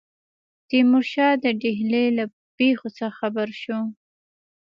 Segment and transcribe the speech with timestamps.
[0.69, 2.25] تیمورشاه د ډهلي له
[2.57, 3.79] پیښو څخه خبر شو.